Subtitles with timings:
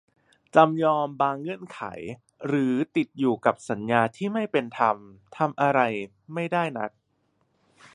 [0.55, 1.79] จำยอมบางเงื่อนไข
[2.47, 4.95] หรือติดอยู่กับสัญญาที่ไม่เป็นธรรม
[5.37, 5.79] ทำอะไร
[6.33, 6.91] ไม่ได้นัก